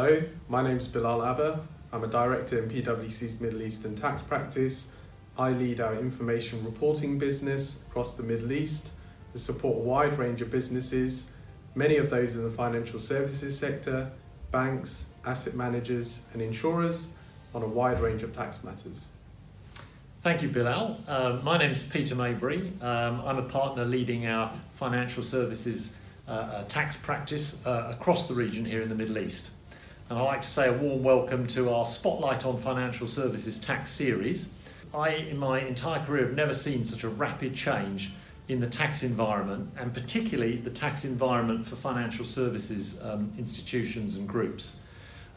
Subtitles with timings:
[0.00, 1.60] Hello, my name is Bilal Abba.
[1.92, 4.92] I'm a director in PwC's Middle Eastern tax practice.
[5.36, 8.92] I lead our information reporting business across the Middle East
[9.32, 11.32] to support a wide range of businesses,
[11.74, 14.08] many of those in the financial services sector,
[14.52, 17.14] banks, asset managers, and insurers
[17.52, 19.08] on a wide range of tax matters.
[20.22, 21.00] Thank you, Bilal.
[21.08, 22.72] Uh, my name is Peter Maybury.
[22.80, 25.96] Um, I'm a partner leading our financial services
[26.28, 29.50] uh, uh, tax practice uh, across the region here in the Middle East.
[30.10, 33.90] And I'd like to say a warm welcome to our Spotlight on Financial Services tax
[33.90, 34.48] series.
[34.94, 38.12] I, in my entire career, have never seen such a rapid change
[38.48, 44.26] in the tax environment, and particularly the tax environment for financial services um, institutions and
[44.26, 44.80] groups.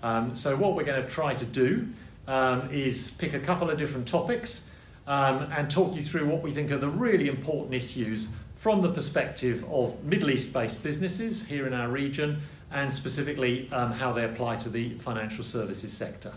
[0.04, 1.90] Um, so, what we're going to try to do
[2.30, 4.70] um, is pick a couple of different topics
[5.06, 8.90] um, and talk you through what we think are the really important issues from the
[8.90, 12.42] perspective of Middle East based businesses here in our region
[12.72, 16.34] and specifically um, how they apply to the financial services sector.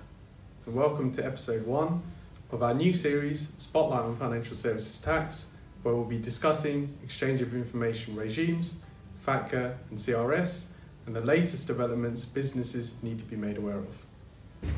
[0.67, 2.03] And welcome to episode one
[2.51, 5.49] of our new series, Spotlight on Financial Services Tax,
[5.83, 8.79] where we'll be discussing exchange of information regimes,
[9.27, 10.67] FATCA and CRS,
[11.07, 14.73] and the latest developments businesses need to be made aware of.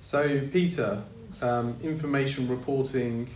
[0.00, 1.02] So, Peter,
[1.40, 3.30] um, information reporting,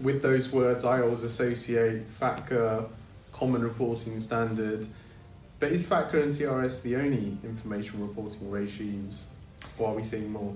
[0.00, 2.88] with those words, I always associate FATCA,
[3.32, 4.88] Common Reporting Standard.
[5.64, 9.28] But is FATCA and CRS the only information reporting regimes,
[9.78, 10.52] or are we seeing more?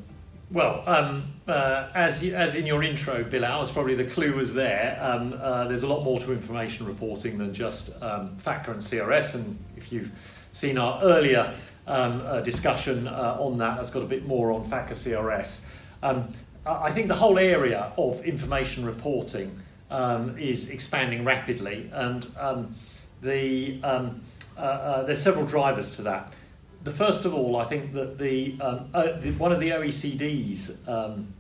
[0.51, 4.99] Well, um, uh, as, as in your intro, Bilal, as probably the clue was there,
[5.01, 9.35] um, uh, there's a lot more to information reporting than just um, FATCA and CRS.
[9.35, 10.11] And if you've
[10.53, 11.55] seen our earlier
[11.87, 15.63] um, uh, discussion uh, on that, that's got a bit more on FATCA CRS.
[16.03, 16.35] Um,
[16.67, 19.59] I think the whole area of information reporting
[19.91, 22.27] um, is expanding rapidly, and
[23.23, 23.81] the,
[24.59, 26.33] uh, uh, there's several drivers to that
[26.85, 30.89] the first of all, I think that the, um, uh, the one of the OECD's
[30.89, 31.35] um,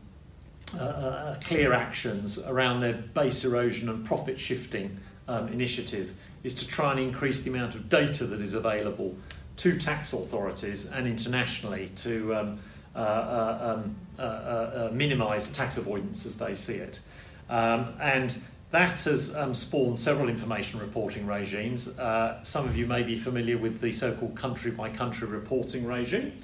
[0.78, 4.98] uh, clear actions around their base erosion and profit shifting
[5.28, 9.14] um, initiative is to try and increase the amount of data that is available
[9.56, 12.60] to tax authorities and internationally to um,
[12.94, 17.00] uh, uh, um, uh, minimise tax avoidance as they see it.
[17.48, 18.36] Um, and
[18.70, 21.98] that has um, spawned several information reporting regimes.
[21.98, 25.86] Uh, some of you may be familiar with the so called country by country reporting
[25.86, 26.38] regime.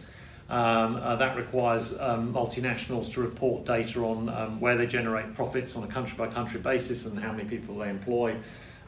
[0.49, 5.75] Um, uh, that requires um, multinationals to report data on um, where they generate profits
[5.75, 8.37] on a country by country basis and how many people they employ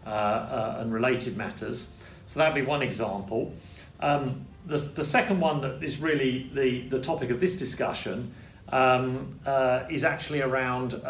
[0.06, 1.90] uh, uh and related matters.
[2.26, 3.52] So that would be one example.
[4.00, 8.32] Um, the, the second one that is really the, the topic of this discussion
[8.68, 11.00] um, uh, is actually around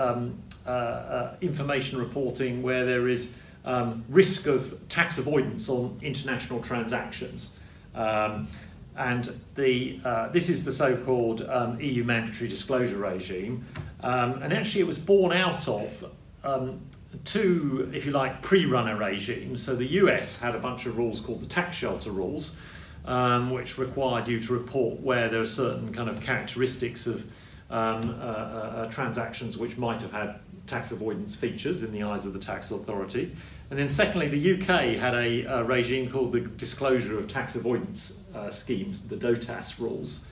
[1.41, 7.59] information reporting where there is um, risk of tax avoidance on international transactions.
[7.95, 8.49] Um,
[8.97, 13.67] and the, uh, this is the so called um, EU mandatory disclosure regime.
[14.01, 16.13] Um, and actually, it was born out of
[16.45, 16.81] um,
[17.25, 19.63] two, if you like, pre runner regimes.
[19.63, 22.57] So the US had a bunch of rules called the tax shelter rules,
[23.05, 27.27] um, which required you to report where there are certain kind of characteristics of
[27.69, 32.33] uh, uh, uh, transactions which might have had tax avoidance features in the eyes of
[32.33, 33.35] the tax authority.
[33.71, 38.13] And then, secondly, the UK had a, a regime called the Disclosure of Tax Avoidance
[38.35, 40.27] uh, Schemes, the DOTAS rules.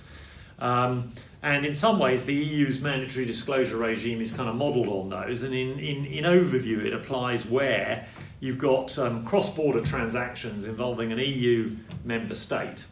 [0.60, 1.12] Um,
[1.42, 5.42] and in some ways, the EU's mandatory disclosure regime is kind of modelled on those.
[5.42, 8.06] And in, in, in overview, it applies where
[8.40, 12.86] you've got um, cross border transactions involving an EU member state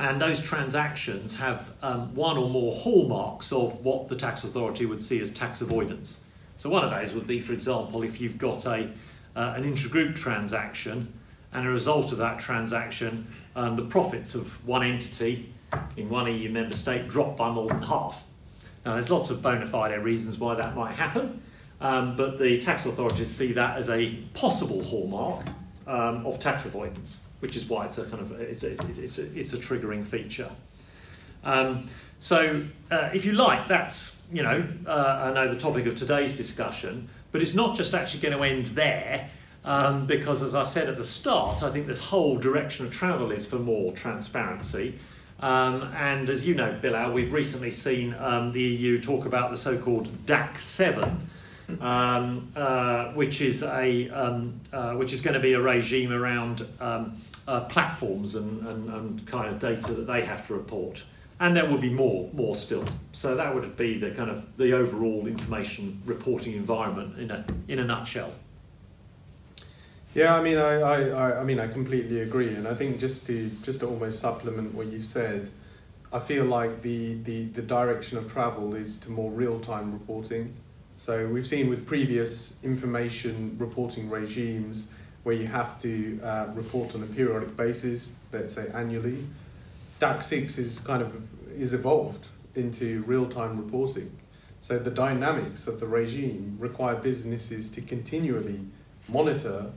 [0.00, 5.02] and those transactions have um, one or more hallmarks of what the tax authority would
[5.02, 6.24] see as tax avoidance.
[6.58, 8.90] So one of those would be, for example, if you've got a
[9.36, 11.12] uh, an intragroup transaction,
[11.52, 15.52] and a result of that transaction, um, the profits of one entity
[15.96, 18.24] in one EU member state drop by more than half.
[18.84, 21.40] Now, there's lots of bona fide reasons why that might happen,
[21.80, 25.46] um, but the tax authorities see that as a possible hallmark
[25.86, 29.38] um, of tax avoidance which is why it's a kind of it's a, it's a,
[29.38, 30.50] it's a triggering feature.
[31.44, 31.86] Um,
[32.18, 36.36] so, uh, if you like, that's you know uh, I know the topic of today's
[36.36, 39.30] discussion, but it's not just actually going to end there.
[39.64, 43.32] Um, because, as I said at the start, I think this whole direction of travel
[43.32, 44.98] is for more transparency.
[45.40, 49.56] Um, and as you know, Bilal, we've recently seen um, the EU talk about the
[49.56, 51.28] so called DAC 7,
[51.80, 56.66] um, uh, which is a um, uh, which is going to be a regime around
[56.80, 57.16] um,
[57.46, 61.04] uh, platforms and, and, and kind of data that they have to report.
[61.40, 62.84] And there will be more, more still.
[63.12, 67.78] So that would be the kind of the overall information reporting environment in a in
[67.78, 68.32] a nutshell.
[70.14, 73.26] Yeah, I mean, I, I, I, I mean, I completely agree, and I think just
[73.26, 75.50] to just to almost supplement what you said,
[76.10, 80.54] I feel like the, the, the direction of travel is to more real time reporting.
[80.96, 84.86] So we've seen with previous information reporting regimes
[85.22, 89.26] where you have to uh, report on a periodic basis, let's say annually.
[90.00, 91.12] DAC six is kind of
[91.56, 94.16] is evolved into real time reporting.
[94.60, 98.60] So the dynamics of the regime require businesses to continually
[99.08, 99.70] monitor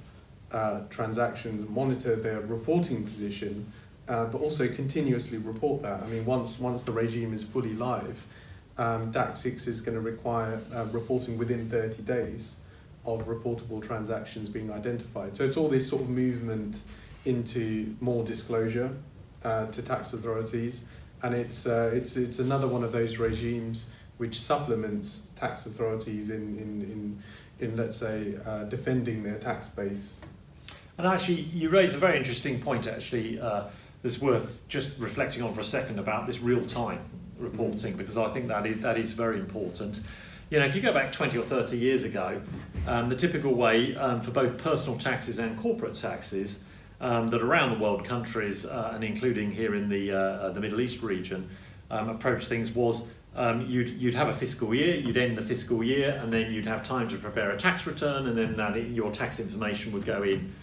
[0.52, 3.72] uh, transactions, monitor their reporting position,
[4.08, 6.04] uh, but also continuously report that.
[6.04, 8.26] I mean, once once the regime is fully live,
[8.78, 12.58] um, DAC six is going to require uh, reporting within thirty days
[13.06, 15.36] of reportable transactions being identified.
[15.36, 16.82] So it's all this sort of movement
[17.26, 18.96] into more disclosure
[19.44, 20.86] uh, to tax authorities,
[21.24, 26.58] and it's uh, it's it's another one of those regimes which supplements tax authorities in
[26.60, 27.24] in in,
[27.60, 30.20] in let's say uh, defending their tax base.
[30.98, 32.88] And actually, you raise a very interesting point.
[32.88, 33.66] Actually, uh,
[34.04, 37.00] that's worth just reflecting on for a second about this real time
[37.38, 40.02] reporting because I think that is that is very important.
[40.50, 42.42] You know, if you go back 20 or 30 years ago,
[42.86, 46.60] um, the typical way um, for both personal taxes and corporate taxes
[47.01, 50.80] um, that around the world countries, uh, and including here in the, uh, the Middle
[50.80, 51.50] East region,
[51.89, 55.83] um, approach things was um, you'd, you'd have a fiscal year, you'd end the fiscal
[55.83, 59.12] year, and then you'd have time to prepare a tax return, and then that, your
[59.12, 60.53] tax information would go in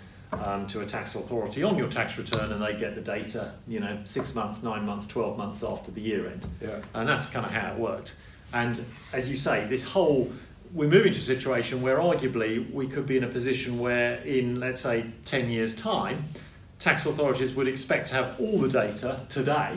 [0.44, 3.80] um, to a tax authority on your tax return, and they get the data, you
[3.80, 6.46] know, six months, nine months, 12 months after the year end.
[6.60, 6.80] Yeah.
[6.94, 8.14] And that's kind of how it worked.
[8.52, 10.30] And as you say, this whole
[10.72, 14.60] we're moving to a situation where arguably we could be in a position where in
[14.60, 16.24] let's say 10 years time
[16.78, 19.74] tax authorities would expect to have all the data today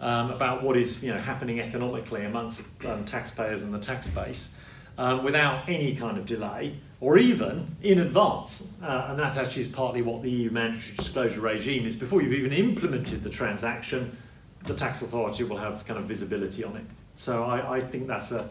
[0.00, 4.50] um, about what is you know happening economically amongst um, taxpayers and the tax base
[4.96, 8.74] um, without any kind of delay or even in advance.
[8.82, 11.94] Uh, and that actually is partly what the EU mandatory disclosure regime is.
[11.94, 14.16] Before you've even implemented the transaction
[14.64, 16.84] the tax authority will have kind of visibility on it.
[17.14, 18.48] So I, I think that's a,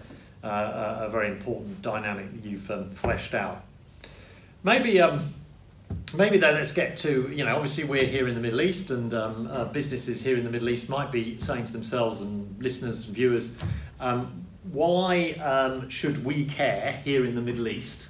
[0.48, 3.64] a, a, very important dynamic that you've um, fleshed out.
[4.64, 5.34] Maybe, um,
[6.18, 9.14] maybe then let's get to, you know, obviously we're here in the Middle East and
[9.14, 13.06] um, uh, businesses here in the Middle East might be saying to themselves and listeners
[13.06, 13.56] and viewers,
[14.00, 18.08] um, why um, should we care here in the Middle East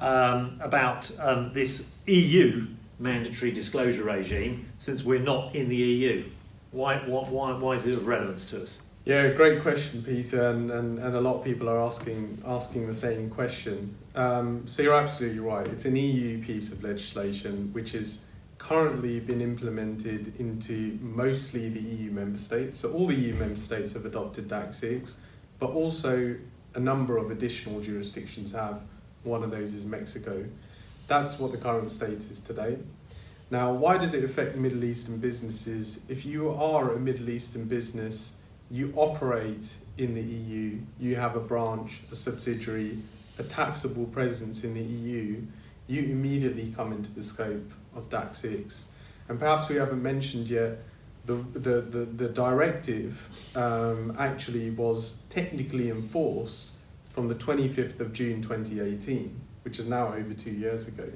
[0.00, 1.10] um, about
[1.52, 2.66] this EU
[2.98, 6.24] mandatory disclosure regime since we're not in the EU?
[6.72, 8.80] Why, why, why is it of relevance to us?
[9.06, 12.94] Yeah, great question, Peter, and, and, and a lot of people are asking asking the
[12.94, 13.94] same question.
[14.16, 15.64] Um, so you're absolutely right.
[15.68, 18.24] It's an EU piece of legislation which has
[18.58, 22.78] currently been implemented into mostly the EU member states.
[22.78, 25.18] So all the EU member states have adopted DAC 6,
[25.60, 26.34] but also
[26.74, 28.80] a number of additional jurisdictions have.
[29.22, 30.44] One of those is Mexico.
[31.06, 32.76] That's what the current state is today.
[33.52, 36.02] Now, why does it affect Middle Eastern businesses?
[36.08, 38.38] If you are a Middle Eastern business,
[38.70, 42.98] you operate in the EU, you have a branch, a subsidiary,
[43.38, 45.42] a taxable presence in the EU,
[45.86, 48.86] you immediately come into the scope of DAC 6.
[49.28, 50.78] And perhaps we haven't mentioned yet,
[51.24, 56.78] the, the, the, the directive um, actually was technically in force
[57.10, 61.10] from the 25th of June 2018, which is now over two years ago.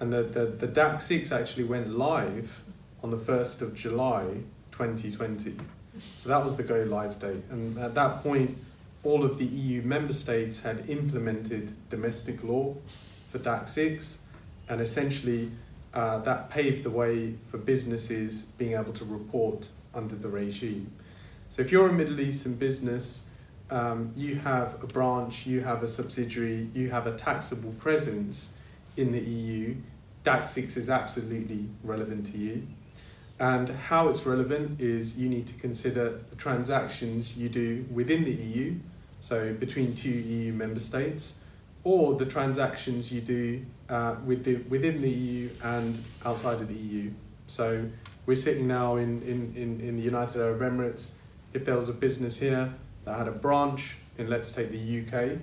[0.00, 2.62] And the, the, the DAC 6 actually went live
[3.02, 4.24] on the 1st of July
[4.72, 5.56] 2020.
[6.16, 7.42] So that was the go live date.
[7.50, 8.58] And at that point,
[9.02, 12.74] all of the EU member states had implemented domestic law
[13.30, 14.20] for DAC 6,
[14.68, 15.50] and essentially
[15.92, 20.90] uh, that paved the way for businesses being able to report under the regime.
[21.50, 23.28] So if you're a Middle Eastern business,
[23.70, 28.54] um, you have a branch, you have a subsidiary, you have a taxable presence
[28.96, 29.76] in the EU,
[30.24, 32.66] DAC 6 is absolutely relevant to you.
[33.40, 38.32] And how it's relevant is you need to consider the transactions you do within the
[38.32, 38.76] EU,
[39.20, 41.36] so between two EU member states,
[41.82, 46.74] or the transactions you do uh, with the, within the EU and outside of the
[46.74, 47.10] EU.
[47.48, 47.90] So
[48.26, 51.12] we're sitting now in, in, in, in the United Arab Emirates.
[51.52, 52.72] If there was a business here
[53.04, 55.38] that had a branch in, let's take the UK,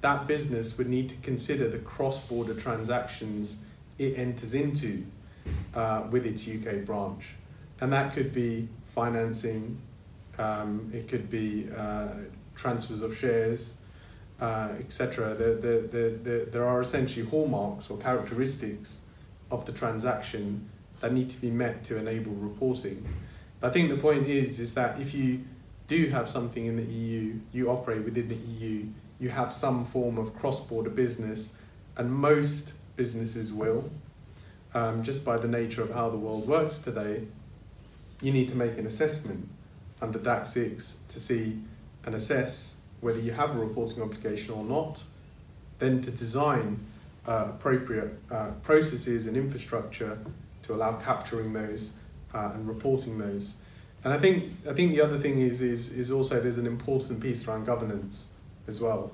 [0.00, 3.58] that business would need to consider the cross border transactions
[3.98, 5.04] it enters into
[5.74, 7.24] uh, with its UK branch.
[7.80, 9.80] And that could be financing,
[10.38, 12.08] um, it could be uh,
[12.54, 13.76] transfers of shares,
[14.40, 15.34] uh, etc.
[15.34, 19.00] The, the, the, the, there are essentially hallmarks or characteristics
[19.50, 20.68] of the transaction
[21.00, 23.06] that need to be met to enable reporting.
[23.60, 25.44] But I think the point is, is that if you
[25.88, 28.86] do have something in the EU, you operate within the EU,
[29.18, 31.56] you have some form of cross-border business,
[31.96, 33.90] and most businesses will.
[34.72, 37.24] Um, just by the nature of how the world works today,
[38.22, 39.48] you need to make an assessment
[40.00, 41.58] under DAC 6 to see
[42.04, 45.02] and assess whether you have a reporting obligation or not,
[45.78, 46.78] then to design
[47.26, 50.18] uh, appropriate uh, processes and infrastructure
[50.62, 51.92] to allow capturing those
[52.34, 53.56] uh, and reporting those.
[54.04, 57.20] And I think I think the other thing is is is also there's an important
[57.20, 58.28] piece around governance
[58.66, 59.12] as well.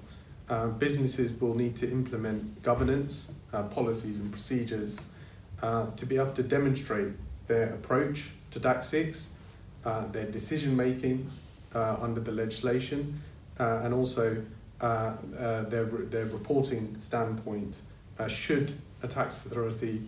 [0.48, 5.08] Uh, businesses will need to implement governance uh, policies and procedures
[5.62, 7.12] uh, to be able to demonstrate
[7.46, 9.30] their approach to DAC six,
[9.84, 11.30] uh, their decision making
[11.74, 13.20] uh, under the legislation,
[13.60, 14.42] uh, and also
[14.80, 17.76] their their reporting standpoint.
[18.28, 18.72] should
[19.02, 20.02] a tax authority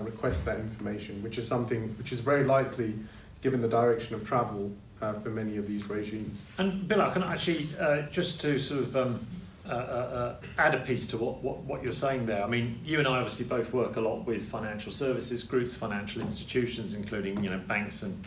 [0.00, 2.94] request that information, which is something which is very likely
[3.42, 4.72] given the direction of travel
[5.02, 6.46] uh, for many of these regimes.
[6.58, 9.26] And Bill, I can actually, uh, just to sort of um,
[9.68, 12.42] uh, uh, uh, add a piece to what, what, what you're saying there.
[12.42, 16.20] I mean, you and I obviously both work a lot with financial services groups, financial
[16.20, 18.26] institutions, including you know banks and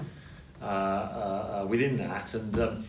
[0.62, 2.34] uh, within that.
[2.34, 2.86] And um,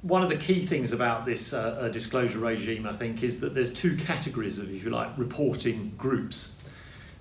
[0.00, 1.50] one of the key things about this
[1.92, 6.62] disclosure regime, I think, is that there's two categories of, if you like, reporting groups.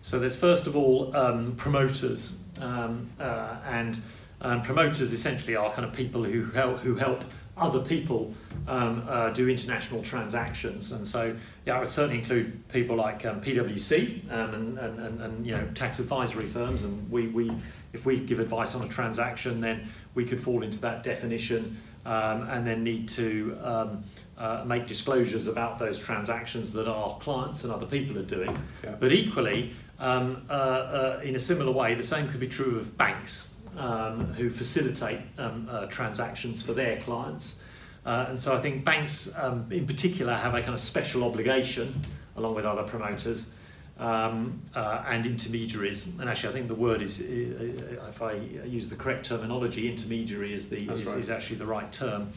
[0.03, 3.99] So there's first of all um, promoters, um, uh, and
[4.41, 7.23] um, promoters essentially are kind of people who help who help
[7.55, 8.33] other people
[8.67, 13.41] um, uh, do international transactions, and so yeah, I would certainly include people like um,
[13.41, 17.51] PwC um, and, and, and, and you know tax advisory firms, and we, we
[17.93, 22.49] if we give advice on a transaction, then we could fall into that definition, um,
[22.49, 24.03] and then need to um,
[24.37, 28.57] uh, make disclosures about those transactions that our clients and other people are doing.
[28.83, 28.95] Yeah.
[28.99, 32.97] But equally, um, uh, uh, in a similar way, the same could be true of
[32.97, 37.61] banks um, who facilitate um, uh, transactions for their clients.
[38.05, 42.01] Uh, and so I think banks um, in particular have a kind of special obligation,
[42.35, 43.53] along with other promoters
[43.99, 46.07] um, uh, and intermediaries.
[46.19, 50.53] And actually, I think the word is, uh, if I use the correct terminology, intermediary
[50.53, 51.17] is, the, is, right.
[51.17, 52.31] is, actually the right term.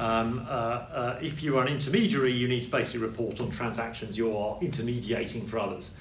[0.00, 4.16] Um, uh, uh, if you are an intermediary, you need to basically report on transactions
[4.16, 5.94] you are intermediating for others.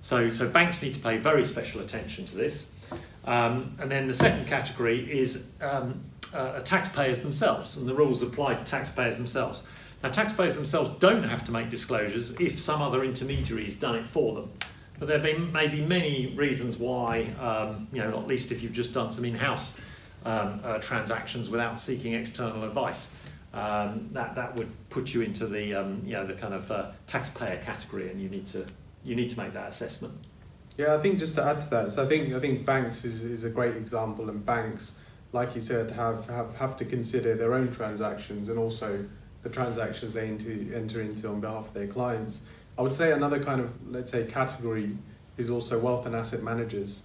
[0.00, 2.72] So, so banks need to pay very special attention to this.
[3.28, 6.00] Um, and then the second category is um,
[6.32, 9.64] uh, taxpayers themselves, and the rules apply to taxpayers themselves.
[10.02, 14.06] Now, taxpayers themselves don't have to make disclosures if some other intermediary has done it
[14.06, 14.50] for them.
[14.98, 18.94] But there may be many reasons why, um, you know, not least if you've just
[18.94, 19.78] done some in-house
[20.24, 23.10] um, uh, transactions without seeking external advice.
[23.52, 26.90] Um, that that would put you into the um, you know the kind of uh,
[27.06, 28.66] taxpayer category, and you need to
[29.04, 30.14] you need to make that assessment.
[30.78, 33.24] Yeah, I think just to add to that, so I think I think banks is,
[33.24, 34.96] is a great example, and banks,
[35.32, 39.04] like you said, have, have, have to consider their own transactions and also
[39.42, 42.42] the transactions they into, enter into on behalf of their clients.
[42.78, 44.96] I would say another kind of let's say category
[45.36, 47.02] is also wealth and asset managers.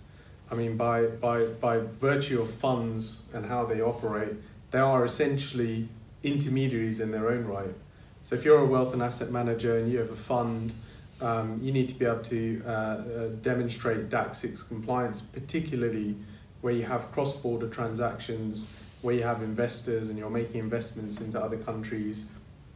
[0.51, 4.36] I mean, by by by virtue of funds and how they operate,
[4.70, 5.89] they are essentially
[6.22, 7.74] intermediaries in their own right.
[8.22, 10.74] So if you're a wealth and asset manager and you have a fund
[11.22, 16.15] um, you need to be able to uh, uh, demonstrate DAC 6 compliance, particularly
[16.62, 18.70] where you have cross border transactions,
[19.01, 22.29] where you have investors and you're making investments into other countries,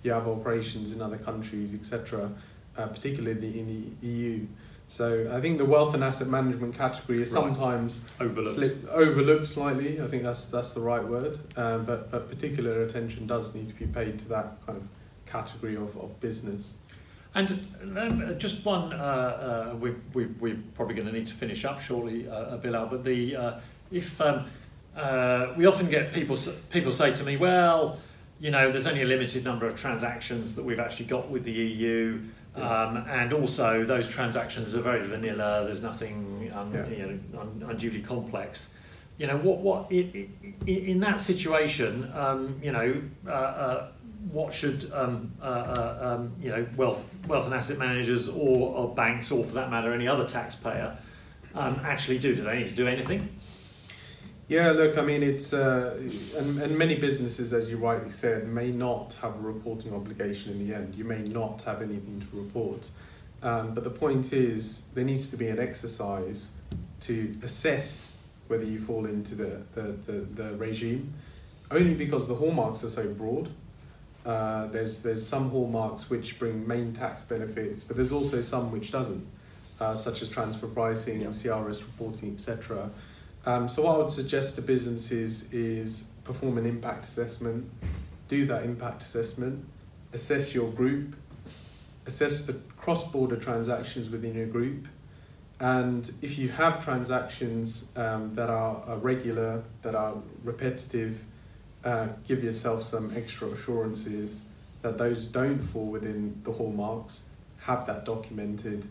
[0.03, 2.31] you have operations in other countries, etc.,
[2.77, 3.67] uh, particularly in
[4.01, 4.45] the EU.
[4.87, 8.55] So I think the wealth and asset management category is sometimes overlooked.
[8.55, 10.01] Slip, overlooked slightly.
[10.01, 11.39] I think that's that's the right word.
[11.57, 14.87] Um, but but particular attention does need to be paid to that kind of
[15.25, 16.75] category of, of business.
[17.37, 17.51] And
[17.99, 18.95] um, just one, uh,
[19.71, 23.03] uh, we, we, we're probably going to need to finish up shortly, uh, Bilal, but
[23.03, 23.59] the, uh,
[23.91, 24.47] if um,
[24.95, 26.35] uh, we often get people,
[26.71, 27.99] people say to me, well,
[28.39, 31.51] you know, there's only a limited number of transactions that we've actually got with the
[31.51, 32.21] EU.
[32.55, 35.63] Um, and also, those transactions are very vanilla.
[35.63, 36.87] There's nothing um, yeah.
[36.87, 38.69] you know, un- unduly complex.
[39.19, 40.33] You know, what what in,
[40.65, 43.91] in that situation, um, you know, uh, uh,
[44.31, 48.95] what should um, uh, uh, um, you know wealth wealth and asset managers or, or,
[48.95, 50.97] banks or for that matter any other taxpayer
[51.55, 52.35] um, actually do?
[52.35, 53.29] Do they need to do anything?
[54.47, 55.99] Yeah, look, I mean, it's uh,
[56.37, 60.65] and, and many businesses, as you rightly said, may not have a reporting obligation in
[60.65, 60.95] the end.
[60.95, 62.89] You may not have anything to report,
[63.43, 66.49] um, but the point is there needs to be an exercise
[67.01, 71.13] to assess whether you fall into the, the, the, the regime,
[71.69, 73.49] only because the hallmarks are so broad
[74.27, 78.91] uh, there's there's some hallmarks which bring main tax benefits, but there's also some which
[78.91, 79.25] doesn't,
[79.79, 81.31] uh, such as transfer pricing, yep.
[81.31, 82.91] CRS reporting, etc.
[83.45, 87.71] Um, so what I would suggest to businesses is perform an impact assessment,
[88.27, 89.65] do that impact assessment,
[90.11, 91.15] assess your group,
[92.05, 94.89] assess the cross-border transactions within your group,
[95.61, 101.23] and if you have transactions um, that are, are, regular, that are repetitive,
[101.83, 104.43] uh, give yourself some extra assurances
[104.81, 107.23] that those don't fall within the hallmarks,
[107.59, 108.87] have that documented,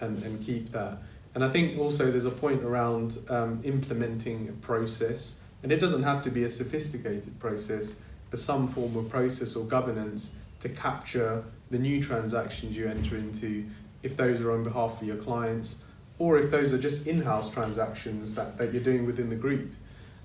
[0.00, 0.98] and, and keep that.
[1.34, 6.02] And I think also there's a point around um, implementing a process, and it doesn't
[6.02, 7.96] have to be a sophisticated process,
[8.30, 13.66] but some form of process or governance to capture the new transactions you enter into,
[14.02, 15.76] if those are on behalf of your clients,
[16.18, 19.72] or if those are just in house transactions that, that you're doing within the group.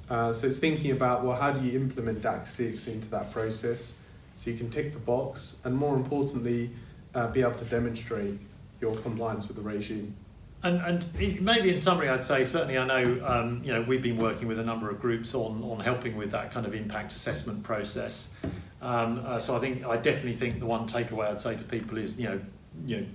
[0.10, 3.96] Uh, so it's thinking about well, how do you implement DAC 6 into that process
[4.36, 6.70] so you can tick the box and more importantly,
[7.14, 8.38] uh, be able to demonstrate
[8.82, 10.16] your compliance with the regime.
[10.64, 14.18] And, and maybe in summary, I'd say certainly I know um, you know we've been
[14.18, 17.64] working with a number of groups on, on helping with that kind of impact assessment
[17.64, 18.40] process.
[18.82, 21.98] Um, uh, so I think I definitely think the one takeaway I'd say to people
[21.98, 22.42] is you know
[22.84, 23.06] you know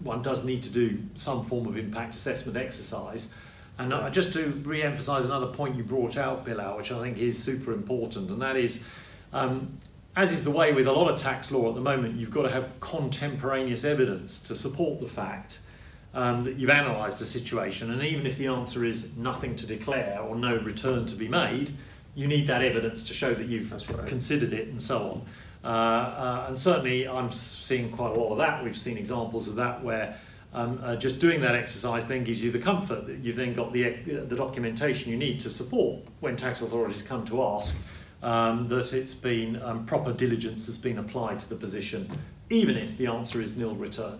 [0.00, 3.32] one does need to do some form of impact assessment exercise.
[3.78, 7.40] And uh, just to re-emphasise another point you brought out, Bilal, which I think is
[7.40, 8.82] super important, and that is
[9.32, 9.78] um,
[10.18, 12.42] as is the way with a lot of tax law at the moment, you've got
[12.42, 15.60] to have contemporaneous evidence to support the fact
[16.12, 17.92] um, that you've analysed a situation.
[17.92, 21.72] And even if the answer is nothing to declare or no return to be made,
[22.16, 24.08] you need that evidence to show that you've right.
[24.08, 25.22] considered it and so on.
[25.62, 28.64] Uh, uh, and certainly, I'm seeing quite a lot of that.
[28.64, 30.18] We've seen examples of that where
[30.52, 33.72] um, uh, just doing that exercise then gives you the comfort that you've then got
[33.72, 37.76] the, uh, the documentation you need to support when tax authorities come to ask
[38.22, 42.08] um, that it's been um, proper diligence has been applied to the position,
[42.50, 44.18] even if the answer is nil return.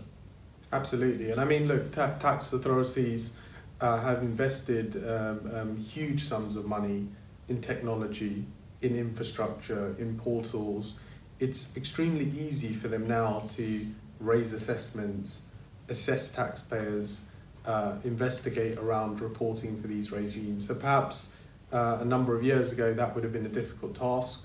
[0.73, 3.33] Absolutely, and I mean, look, ta- tax authorities
[3.81, 7.09] uh, have invested um, um huge sums of money
[7.49, 8.45] in technology,
[8.83, 10.95] in infrastructure, in portals.
[11.41, 13.87] It's extremely easy for them now to
[14.21, 15.41] raise assessments,
[15.89, 17.23] assess taxpayers,
[17.67, 20.67] uh, investigate around reporting for these regimes.
[20.67, 21.35] So perhaps
[21.73, 24.41] uh, a number of years ago, that would have been a difficult task.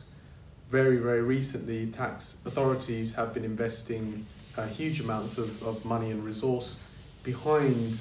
[0.70, 4.26] Very, very recently, tax authorities have been investing
[4.58, 6.82] uh, huge amounts of, of money and resource
[7.24, 7.98] behind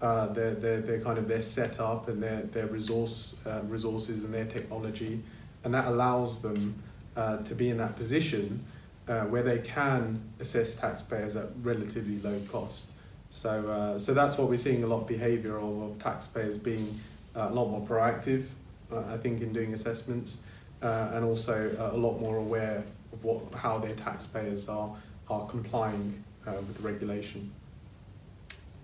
[0.00, 4.32] uh, their, their, their kind of their setup and their, their resource uh, resources and
[4.32, 5.22] their technology,
[5.64, 6.74] and that allows them
[7.16, 8.64] uh, to be in that position
[9.08, 12.88] uh, where they can assess taxpayers at relatively low cost.
[13.30, 17.00] So, uh, so that's what we're seeing a lot of behaviour of, of taxpayers being
[17.34, 18.44] uh, a lot more proactive
[18.92, 20.38] uh, I think, in doing assessments,
[20.82, 24.94] uh, and also a lot more aware of what how their taxpayers are
[25.30, 27.50] are complying with the regulation.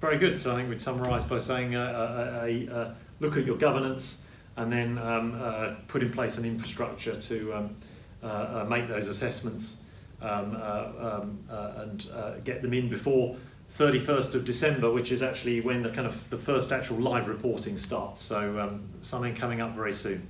[0.00, 0.38] Very good.
[0.38, 4.24] So I think we'd summarise by saying a, look at your governance
[4.56, 7.68] and then um, put in place an infrastructure to
[8.22, 9.84] um, make those assessments
[10.20, 13.36] um, um and get them in before
[13.72, 17.76] 31st of December, which is actually when the kind of the first actual live reporting
[17.76, 18.20] starts.
[18.20, 20.26] So um, something coming up very soon.